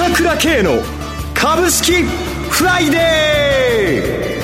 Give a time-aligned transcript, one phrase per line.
[0.00, 0.78] 朝倉慶の
[1.34, 4.40] 株式フライデ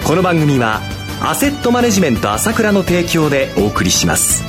[0.00, 0.06] ー。
[0.06, 0.80] この番組は
[1.20, 4.44] アセットマネジメント朝倉の提供でお送りします。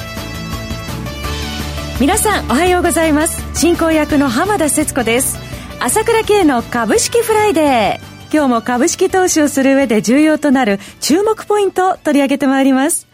[1.99, 3.41] 皆さんおはようございます。
[3.59, 5.39] 進行役の浜田節子です。
[5.79, 8.31] 朝倉慶の株式フライデー。
[8.31, 13.07] 今日も株式投資をする上で重要となる注目ポイントを取り上げてまいります。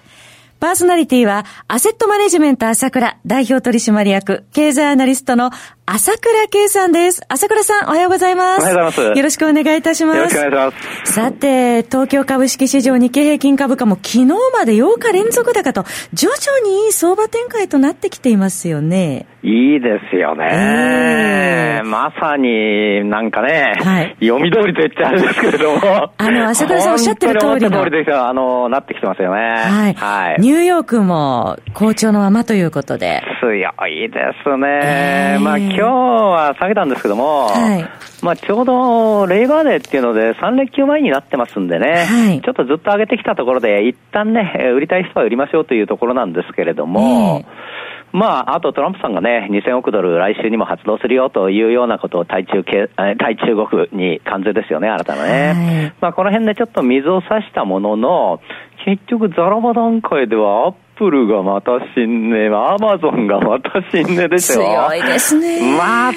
[0.60, 5.50] パーソナリティは、アセットマネジメント朝倉代表取締役、経済アナリストの
[5.94, 7.22] 朝倉圭さんです。
[7.28, 8.62] 朝倉さん、おはようございます。
[8.62, 9.18] おはようございます。
[9.18, 10.18] よろしくお願いいたします。
[10.20, 11.12] よろしくお願いします。
[11.12, 15.84] さて、東京株式市場日経平均株価も昨日まで8日連続高と、
[16.14, 19.26] 徐々にいい相場展開となってきていますよね。
[19.44, 20.46] いいですよね。
[20.50, 26.14] えー、まさになんかね、はい、読み通りと言っちゃうんですけれども。
[26.16, 27.84] あの、朝倉さんおっしゃってる通りの。
[27.84, 28.28] 通りですよ。
[28.28, 29.42] あの、なってきてますよね。
[29.42, 29.94] はい。
[29.96, 33.24] はい、ニューヨークも好調のままということで。
[33.42, 34.80] 強いですね。
[34.84, 37.90] えー、まあ今日は下げたんですけども、はい、
[38.24, 47.82] まあちょうどレイバーデーっていうので3連休前になってますんでね、はい、ちょっとずっと上げてきたところで一旦ね、売りたい人は売りましょうというところなんですけれども、えー
[48.14, 55.32] まあ、あとトランプさんがね、2000億ドル来週にも発動するよというようなことを対中対中国に関税ですよね、新たなね。
[55.32, 58.42] はい、まあ、この辺でちょっと水を差したものの、
[58.86, 64.66] 結局ザラバ段階ではアップルがまた新値、アマゾンがまた新値ですよ。
[64.66, 65.78] 強いですね。
[65.78, 66.12] ま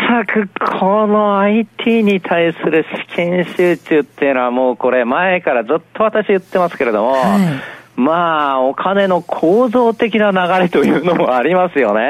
[0.00, 12.00] 全くこの IT に対する資金集中っていうのはもうこれ前からずっと私言ってますけれども、はいまあ、お金の構造的な流れというのもありますよね。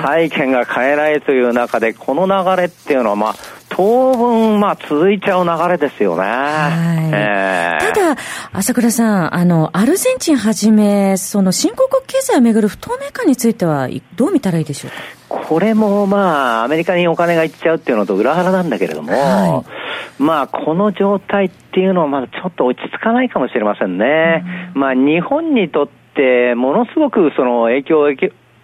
[0.00, 3.34] はい、債券が買えないという中で、この流れっていうのは、まあ、
[3.68, 6.22] 当分、まあ、続いちゃう流れですよね。
[6.22, 7.10] はい。
[7.12, 8.20] えー、ただ、
[8.52, 14.96] 朝倉さん、あの、アルゼンチンはじめ、その、新興国経済をめぐる不透明感については、どう見たらいいでしょうか？
[15.28, 19.79] これも、まあ、アメリカにお金が行っちゃうっていうのと裏腹なんだけれども、はい
[20.18, 24.44] まあ、この状態っていうのはまだちょっと落ち着かないかもしれませんね。
[24.74, 28.14] うん、まあ、日本にとって、ものすごくその影響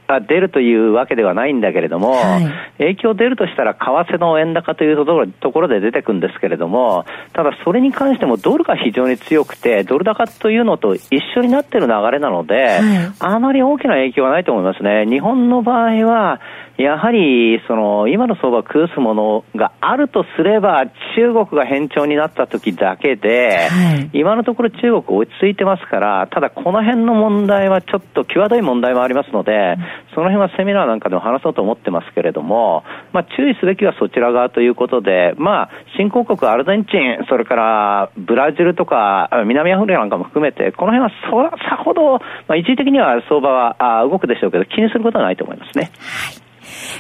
[0.06, 2.46] が出るというわけではないんだけれども、はい、
[2.78, 15.06] 影響出るとしたら、為替の円高というところで出てくるんですけれども、ただそれに関してもドルが非常に強くて、ドル高というのと一緒になっている流れなので、はい、あまり大きな影響はないと思いますね。
[15.06, 16.40] 日本の場合は、
[16.78, 20.84] やはり、その、今の相場を崩すものがあるとすれば、
[21.16, 29.76] 中国が変調になった時だけで、はい、今のところ中国落ち着いてますから、ただこの辺の問題はちょっと際どい問題もありますので、
[30.14, 45.90] その辺はセミナーなんかでも話そうと思ってますけれども、まあ注意すべきはそちら側ということで、まあ、新興国アルゼンチン、それからブラジルとか南アフリカなんかも含めて、この辺はそさほど、まあ一時的には相場は動くでしょうけど、気にすることはないと思いますね。
[46.00, 46.45] はい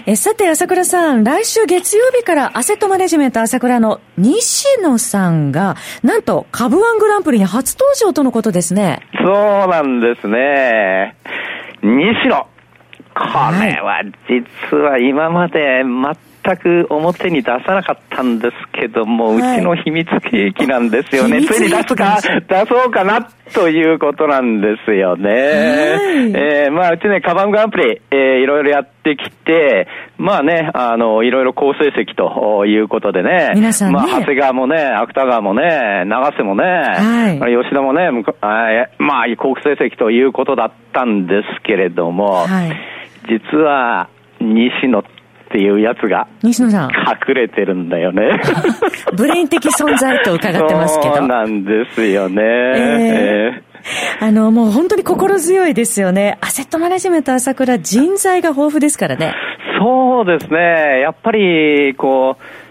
[0.06, 9.00] えさて、朝倉さん、来週月曜日からアセットマネジメント朝倉の西野さんが、なんと株ワングランプリに初登場とのことですね。
[9.18, 11.16] そうなんですね。
[11.82, 12.46] 西野。
[13.14, 13.22] こ
[13.62, 16.14] れは実は今まで全
[16.54, 21.42] く表に出さなかったんですけども、はい、うちの秘密兵器なんですよね。
[21.42, 25.30] ついに出すか、出そうかなということなんですよね。
[25.30, 25.38] はい、
[26.34, 33.52] えー、まあ、うちね、カバングランプリ、えー、いろいろやってきて、まあね、あの、いろいろ好成績ということでね。
[33.54, 38.10] 皆さん、ね、まあ、長谷川もね、芥川もね、長瀬もね、はい、吉田もね、
[38.98, 42.72] まあ、好成績ということだったんですけれども、はい、
[43.28, 44.08] 実は、
[44.40, 45.02] 西野
[45.46, 46.90] っていうやつが西野さん。
[46.90, 48.40] 隠れてるんだよね。
[49.14, 51.14] ブレイン的存在と伺ってますけど。
[51.16, 56.38] そうなんですよね、えー、あのもう本当に心強いですよね。
[56.40, 59.34] アセットマネジメント朝倉人材が豊富ですからね。
[59.78, 61.00] そうですね。
[61.00, 62.65] やっぱりこう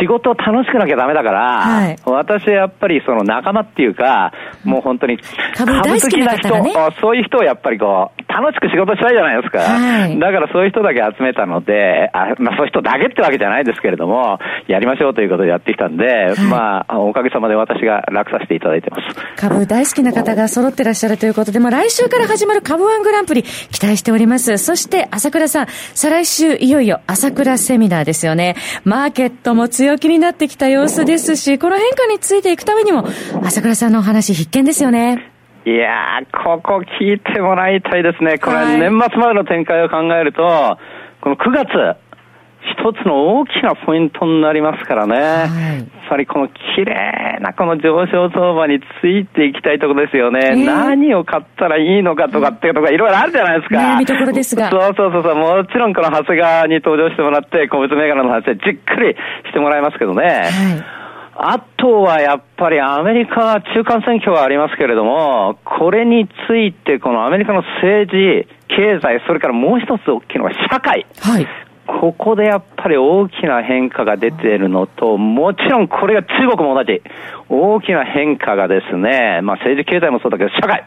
[0.00, 4.32] 仕事楽しくなきゃダメだから、はい、私はやっぱりその仲間っていうか、
[4.64, 5.18] もう本当に
[5.56, 9.58] 株好きな人、ね、そういう人をやっぱりこう、楽しく仕事したいじゃないですか。
[9.60, 19.02] はい、だからそういう人だけ集めたので、あまあそういう人だけってわけじゃないですけれども、やりましょうということでやってきたんで、はい、まあ、おかげさまで私が楽させていただいてます。
[19.36, 24.58] 株大好きな方が揃ってらっしゃるということで、まあ来週から始まる株ワングランプリ、期待しております。
[24.58, 28.56] そして、朝倉さん、再来週いよいよ朝倉セミナーですよね。
[28.84, 33.04] マーケットも強気になってきた様子ですし、この変化についていくためにも、
[33.42, 35.30] 朝倉さんのお話必見ですよね。
[35.64, 38.38] いやー、ここ聞いてもらいたいですね。
[38.38, 40.78] これ、年末までの展開を考えると、
[41.20, 41.96] この9月、
[42.88, 45.14] 一つの大きなポイントになりますからね。
[45.14, 50.40] はい、やっぱりこの綺麗なこの上昇相場についていきたいところですよね。
[50.42, 53.98] えー、何を買ったらいいのかとかっていうとかいろいろあるじゃないですか。
[53.98, 54.70] 見どころですが。
[54.70, 55.34] そうそうそうそう。
[55.36, 59.14] もちろんこの長谷川に登場してもらって、個別銘柄の話でじっくり
[59.46, 60.24] してもらいますけどね。
[60.24, 60.98] はい
[61.40, 71.06] あとはやっぱりアメリカ中間選挙がありますけれども、これについてこのアメリカの政治、経済、それからもう一つ大きいのが社会。
[71.20, 71.46] はい。
[72.00, 77.02] ここでやっぱり大きな変化が出ているのと、もちろんこれが中国も同じ。
[77.48, 80.84] 大きな変化がですね、まあ政治経済もそうだけど、社会。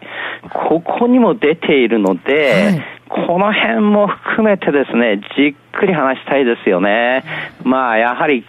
[0.69, 7.23] ここにも出ているので、はい、この辺も含めてですね、じっくり話したいですよね。
[7.63, 8.45] まあやはり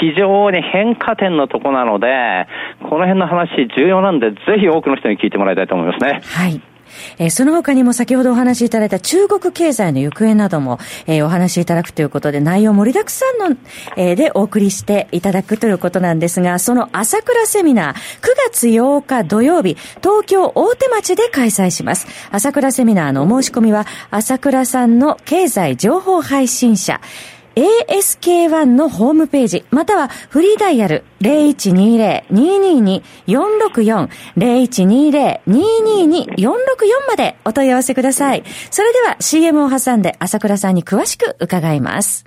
[0.00, 2.46] 非常に変化点のとこなので、
[2.88, 6.20] この辺の話重要なんで、ぜひ多くの人に聞いてもらいたいと思いますね。
[6.22, 6.60] はい。
[7.18, 13.56] えー、その他にも先ほどお話しいただいた中国経済の行方なども、えー、お話しいただくということで、内容盛りだくさんの、
[13.96, 17.98] えー、でお送りしていただくということなんですが、その朝倉セミナー、9
[18.50, 22.06] 月8日土曜日、東京大手町で開催します。
[22.30, 27.00] 朝倉セミナーのお申し込みは、朝倉さんの経済情報配信者、
[27.56, 36.58] ASK1 のホームページ、またはフリーダイヤル0120-222-464、0120-222-464
[37.08, 38.44] までお問い合わせください。
[38.70, 42.26] それでは CM を挟んで朝倉さんに詳しく伺います。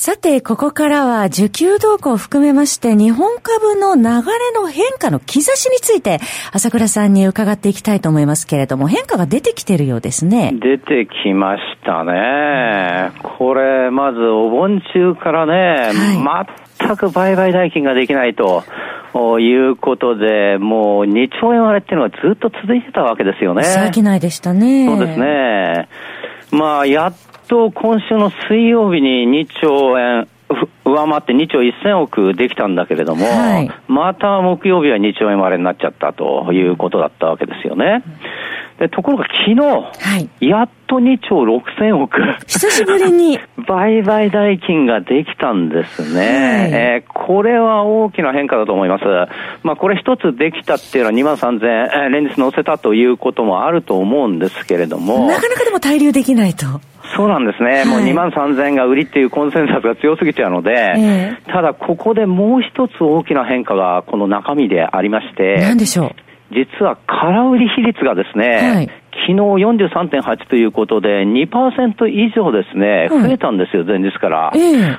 [0.00, 6.20] さて、ここからは需給動向を含めまして、日本株の流れの変化の兆しについて、
[6.52, 10.54] 朝倉さんに伺っていきたいと思いますけれども、変化が出てきてるようですね。
[10.54, 13.10] 出てきましたね。
[13.24, 15.90] これ、まずお盆中からね、
[16.22, 16.46] は
[16.78, 18.62] い、全く売買代金ができないと。
[19.40, 23.64] いうことで、もう2兆円割れっていうのはずっと続いてたわけですよね。
[23.64, 24.86] 商いでしたね。
[24.86, 25.88] そうですね。
[26.52, 30.28] まあ、やっと今週の水曜日に2兆円、
[30.84, 38.04] 上回って2兆1000億できたんだけれども、はい、また木曜日は2兆円割れになっちゃったということだったわけですよね。
[38.78, 39.90] でところが昨日、は
[40.40, 42.16] い、やっと2兆6000億。
[42.46, 43.38] 久しぶりに。
[43.66, 46.30] 売買代金ができたんですね、はい、
[46.72, 49.04] えー、これは大きな変化だと思います。
[49.62, 55.26] まあこれ一つできたっていうのは2万3000円、えー、連日乗せたということもあると思うんですけれども。
[55.26, 56.66] なかなかでも滞留できないと。
[57.18, 66.10] そうなんですね、はい、もう2万3000円が売りっていうコンセンサスが強すぎちゃうので、えー、ただここでもう一つ大きな変化がこの中身でありまして、何でしょう。
[66.54, 68.90] 実は空売り比率がですね、はい
[69.26, 74.52] 昨日43.8ということで、2%以上ですね、増えたんですよ、前日から。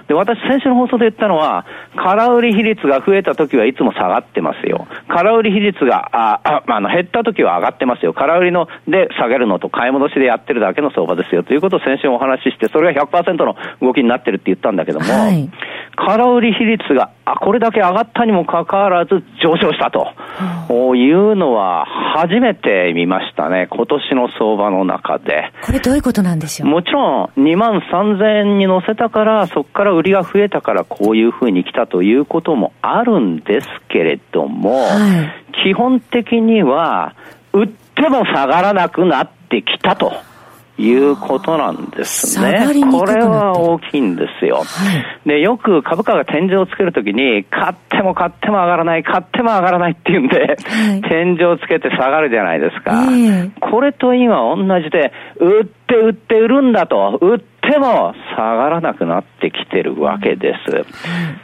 [0.08, 4.88] で、私、先週の放送で言ったのは、空売り比率が増えた時はいつも下がってますよ。
[5.08, 8.14] 空売り比率が、あ、ああの、減った時は上がってますよ。
[8.14, 11.44] 空売りので下げるのと買い戻しでやってるだけの相場ですよ。
[11.44, 15.50] ということを先週お話しして、それが100%の動きになってるって言ったんだけども、はい、
[15.96, 20.14] 空売り比率が、あ、これだけ上がったにもかかわらず上昇したと、
[20.96, 21.86] いうのは
[22.18, 23.68] 初めて見ましたね。
[23.70, 25.52] 今年の相場の中で。
[25.64, 26.70] これどういうことなんでしょう？
[26.70, 34.88] もちろん2万3000円に乗せたから、そこから売りが増えたからこういうふうに来たということもあるんですけれども、は
[35.24, 37.16] い、基本的には
[37.54, 40.14] 売っても下がらなくなってきたと。
[40.80, 42.66] いうことなんですね。
[42.90, 44.60] これは大きいんですよ。
[44.60, 44.64] は
[45.26, 52.94] い、で、よく株価が天井をつけるときに、買っても買っても上がらない、買っても上がらないっていうんで、はい、天井をつけて下がるじゃないですか。
[53.12, 60.86] えー、これと今同じで、売って売って売るんだと、売っても下がらなくなってきてるわけです。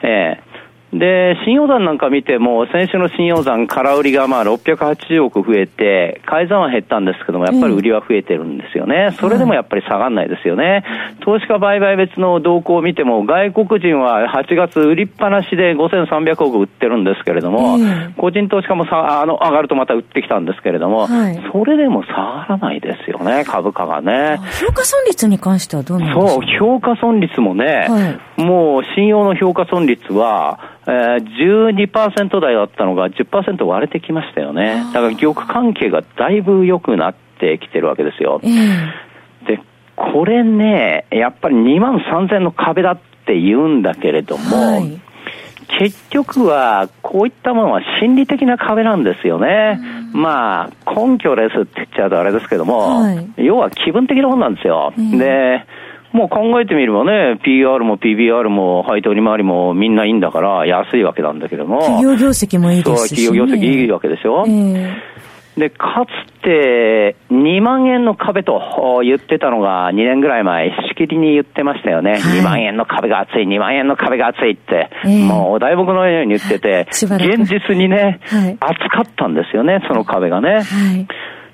[0.01, 0.54] えー
[0.97, 9.09] で、新陽山なんか見ても、先週の新陽山、空売りがまあ680億増えて、改ざんは減ったんですけども、やっぱり売りは増えてるんですよね。
[9.19, 10.83] それでもやっぱり下がんないですよね。
[11.21, 17.77] 投資家売買別の動向を見ても、外国人は8月売りっぱなしで5300億売ってるんですけれども、
[18.17, 21.07] 個人投資家もさあの上がるとまた売ってきたんですけれども、
[21.51, 24.37] それでも下がらないですよね、株価がね。
[24.65, 26.29] 評価損率に関してはどうなんですか？
[26.35, 27.87] そう、評価損率もね、
[28.37, 34.83] もう信用の評価損率は、えー、12%台だったのが10%割れてきましたよね。
[34.93, 38.39] だから玉関係がだいぶ良くなってきてるわけですよ。
[38.43, 39.59] えー、で、
[39.95, 45.01] これね、やっぱり2万3000の壁だって言うんだけれども、はい
[45.79, 49.79] 結局は、こういったものは心理的な壁なんですよね。
[50.13, 54.93] まあ、根拠ですって言っちゃうとあれですけども、はい、要は気分的なもんなんですよ。
[54.95, 55.65] で、
[56.15, 61.81] もう考えてみればね、PR も PBR も配当利回りもみんないいんだから安いわけなんだけども。
[61.81, 64.45] 企業業績もいいですし、ね、企業業績いいわけでしょ。
[64.47, 65.15] えー
[65.55, 72.11] で、かつて2万円の壁と言ってたのが2年ぐらい前、しきりに言ってましたよね。
[72.11, 80.55] はい、2万円の壁が厚い、2万円の壁が厚いって、えー、もうお題目のように言ってて、 現実にね、はい、厚かったんですよね、その壁がね。
[80.55, 80.63] はい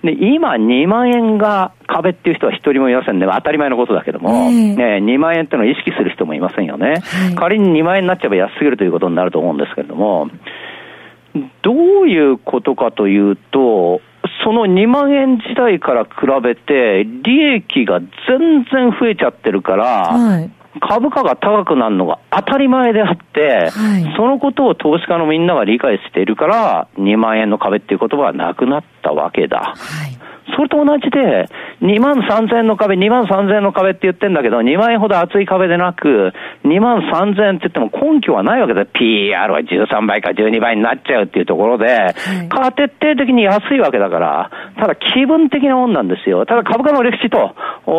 [0.04, 3.28] で、今2万円が壁っていう人は一人もいませんね。
[3.32, 7.02] 当たり前のことだけども、えー、ね、2万円っていうのを意識する人もいませんよね。
[7.02, 10.30] はい、仮に2万円になっちゃえば安すぎるということになると思うんですけれども、
[11.62, 14.02] どういうことかというと、
[14.44, 16.12] その2万円時代から比
[16.44, 29.76] べて、利益が全然増えちゃってるから、はい株価が高くなるのが当たり前であって、はい、そのことを投資家のみんなが理解しているから、2万円の壁っていう言葉はなくなったわけだ。
[29.76, 30.21] はい
[30.56, 31.48] それと同じで、
[31.82, 36.34] 2万3000円の壁、2万3000円の壁って言ってんだけど、2万円ほど厚い壁でなく、
[36.66, 38.86] 2万3000円って言っても根拠はないわけだ。
[38.86, 42.14] PR は13倍か12倍になっちゃうっていうところで、はい、
[42.50, 46.46] 価徹底的に安いわけだから、ただ気分的なもんなんですよ。
[46.46, 47.56] ただ株価の歴史と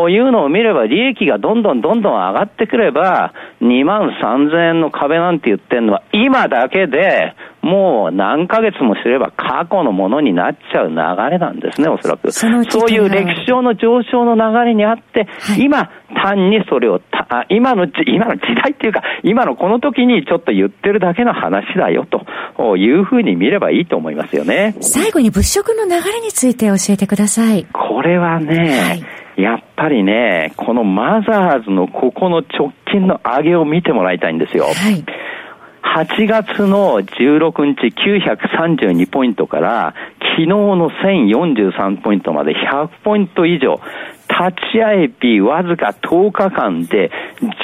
[0.08, 3.32] いうのを見れば、利益がどんどんどんどん上がってくれば、
[3.62, 12.32] 2万3000円の壁なんて言ってんのは、今だけで、もう何ヶ月もすれば過去のものになっちゃう流れなんですね、おそらく。
[12.32, 15.88] そそういう歴史上の上昇の流れにあって、はい、今、
[16.22, 24.74] 単にそれをた、今の、今の時代っていうか、今のこの時にちょっと言ってるだけの話だよというふうに見ればいいと思いますよね。
[24.80, 27.64] 最後に物色の流れについて教えてください。
[27.72, 34.64] これはね、はいやっぱりね、このマザーズのここの直近の上げを見てもらいたいんですよ。
[34.64, 35.04] はい、
[35.82, 43.80] 8月の16日932ポイントから昨日の1043ポイントまで100ポイント以上
[44.32, 47.10] 立ち会い日わずか10日間で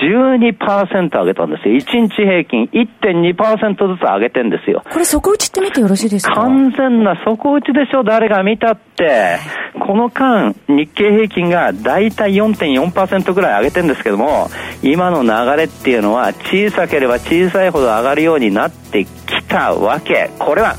[0.03, 1.75] 12%上げたんですよ。
[1.75, 4.83] 1日平均1.2%ずつ上げてんですよ。
[4.91, 6.35] これ底打ちって見てよろしいですか？
[6.35, 9.39] 完全な底打ちでしょ、誰が見たって。
[9.81, 14.49] この間、日経平均がだいたい4.4%ぐらい上げてるんですけども、
[14.83, 19.11] 今の流れっていうのは小さければ小さいほど上がるようになってき
[19.49, 20.31] たわけ。
[20.39, 20.75] これは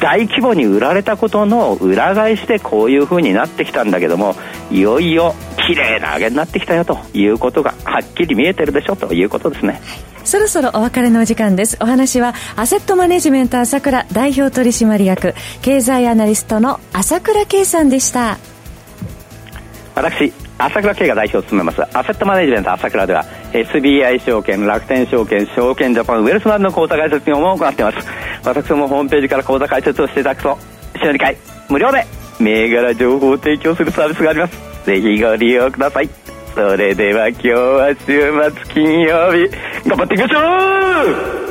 [0.00, 4.34] 大規模に売られたことの裏返しでこういう風になってきたんだけども
[4.70, 5.34] いよいよ
[5.66, 9.80] 綺麗な上げになってきたよということがはっきり見えてるでしょということですね。
[10.24, 11.76] そろそろお別れのお時間です。
[11.80, 18.38] お話はアセットマネジメント朝倉代表取締役経済アナリストの朝倉圭さんでした。
[19.94, 21.82] 私朝倉慶が代表を務めます。
[21.96, 27.98] アセットマネジメント朝倉では SBI 証券楽天証券証券ジャパンウェルスマンの口座開設業務を行っています
[28.44, 30.58] 私もホームページから口座開設をしていただくと
[31.02, 31.36] 週2回
[31.68, 32.04] 無料で
[32.38, 34.56] 銘柄情報を提供するサービスがあります。
[34.86, 36.08] ぜひご利用ください。
[36.54, 38.32] それでは今日は週
[38.64, 39.48] 末金曜日
[39.88, 40.40] 頑張っていきましょ
[41.46, 41.50] う!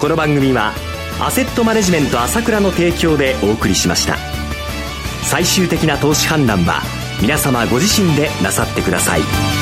[0.00, 0.72] この番組は
[1.20, 4.16] アセットマネジメント朝倉の提供でお送りしました。
[5.24, 6.80] 最終的な投資判断は
[7.20, 9.57] 皆様ご自身でなさってください。